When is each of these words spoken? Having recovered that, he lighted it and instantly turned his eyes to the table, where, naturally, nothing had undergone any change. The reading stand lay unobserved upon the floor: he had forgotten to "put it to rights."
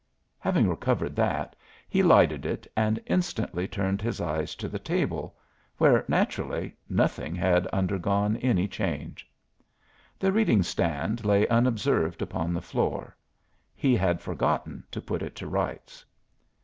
Having 0.39 0.67
recovered 0.67 1.15
that, 1.15 1.55
he 1.87 2.01
lighted 2.01 2.43
it 2.43 2.65
and 2.75 2.99
instantly 3.05 3.67
turned 3.67 4.01
his 4.01 4.19
eyes 4.19 4.55
to 4.55 4.67
the 4.67 4.79
table, 4.79 5.35
where, 5.77 6.03
naturally, 6.07 6.75
nothing 6.89 7.35
had 7.35 7.67
undergone 7.67 8.35
any 8.37 8.67
change. 8.67 9.29
The 10.17 10.31
reading 10.31 10.63
stand 10.63 11.23
lay 11.23 11.47
unobserved 11.49 12.23
upon 12.23 12.51
the 12.51 12.63
floor: 12.63 13.15
he 13.75 13.95
had 13.95 14.21
forgotten 14.21 14.83
to 14.89 15.01
"put 15.01 15.21
it 15.21 15.35
to 15.35 15.47
rights." 15.47 16.03